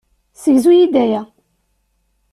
Segzu-yi-d 0.43 0.95
aya. 1.03 1.21